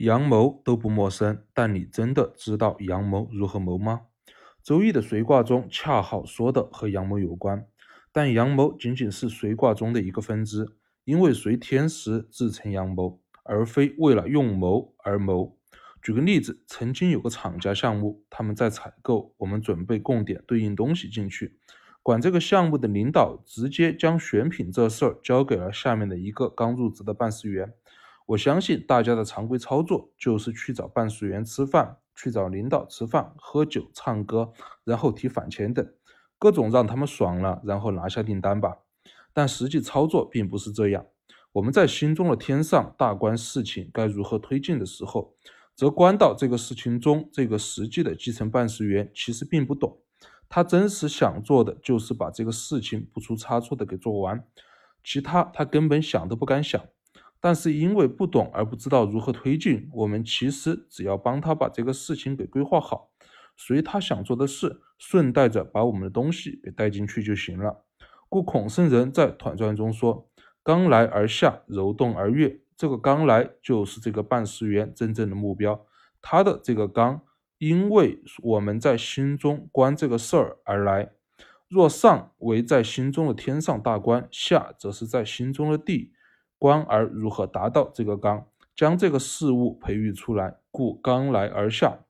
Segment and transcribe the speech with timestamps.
[0.00, 4.00] 阳谋都不陌生，但你真的知道阳谋如何谋吗？
[4.62, 7.66] 周易的随卦中恰好说的和阳谋有关，
[8.10, 10.66] 但阳谋仅仅是随卦中的一个分支，
[11.04, 15.58] 因为随天时自成阳谋，而非为了用谋而谋。
[16.00, 21.58] 举个例子，曾经有个厂家项目，他们在采购，我们准备供点对应东西进去，
[22.02, 27.74] 管这个项目的领导直接将选品这事儿交给了下面的一个刚入职的办事员。
[28.30, 34.52] 我相信大家的常规操作就是去找办事员吃饭，去找领导吃饭、喝酒、唱歌，
[34.84, 35.84] 然后提返钱等，
[36.38, 38.76] 各种让他们爽了，然后拿下订单吧。
[39.32, 41.04] 但实际操作并不是这样。
[41.50, 45.34] 我们在心中的天上大观事情该如何推进的时候，
[45.74, 49.98] 则观到这个事情中这个实际的基层办事员其实并不懂，
[50.48, 54.44] 他真实想做的就是把这个事情不出差错的给做完，
[55.02, 56.80] 其他他根本想都不敢想。
[57.40, 63.10] 但是因为不懂而不知道如何推进，我们其实只要帮他把这个事情给规划好，
[63.56, 67.84] 随他想做的事，顺带着把我们的东西给带进去就行了。
[68.28, 70.28] 故孔圣人在《团传》中说
[70.62, 75.86] ：“刚来而下，柔动而悦。”这个刚来就是这个办事员真正的目标，
[76.22, 77.22] 他的这个刚，
[77.58, 81.10] 因为我们在心中观这个事儿而来。
[81.68, 86.12] 若上为在心中的天上大观，下则是在心中的地。
[86.60, 92.00] 观而如何达到这个刚，将这个事物培育出来，故刚来而下。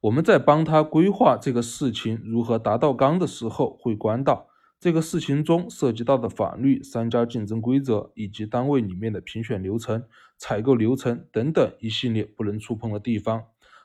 [0.00, 4.48] 我们在帮他规划这个事情如何达到刚的时候，会观到
[4.80, 10.02] 这个事情中涉及到的法律、商家竞争规则以及单位里面的评选流程、
[10.38, 13.44] 采购流程等等一系列不能触碰的地方。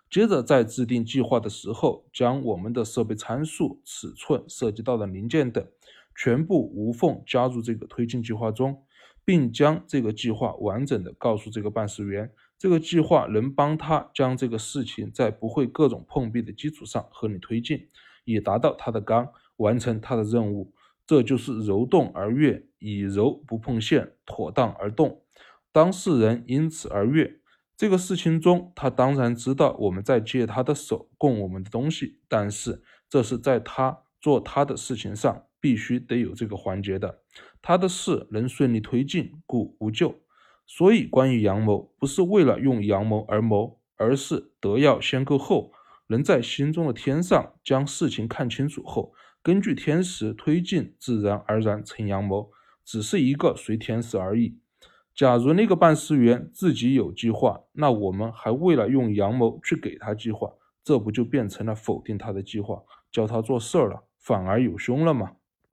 [0.09, 5.65] 接着在制定计划的时候，将我们的设备参数、尺寸、涉及到的零件等
[6.15, 8.81] 全部无缝加入这个推进计划中。
[9.29, 17.89] 并将这个计划完整的告诉这个办事员，这个计划能帮他将这个事情在不会各种碰壁的基础上合理推进，
[18.25, 20.73] 以达到他的纲，完成他的任务。
[21.05, 25.21] 这就是柔动而悦，以柔不碰线，妥当而动，
[25.71, 27.39] 当事人因此而悦。
[27.77, 35.43] 这个事情中，他当然知道我们在借他的手供我们的东西，但是这是在他做他的事情上。
[35.59, 37.19] 必须得有这个环节的，
[37.61, 40.15] 他的事能顺利推进，故无咎。
[40.65, 45.71] 所以，关于阳谋，不是为了用阳谋而谋，而是德要先够厚，
[46.07, 52.51] 能在心中的天上将事情看清楚后，根据天时推进，自然而然成阳谋，
[52.85, 54.59] 只是一个随天时而已。
[55.15, 60.53] 假如那个办事员自己有计划，那我们还为了用阳谋去给他计划，
[60.83, 62.81] 这不就变成了否定他的计划，
[63.11, 65.31] 教他做事儿了，反而有凶了吗？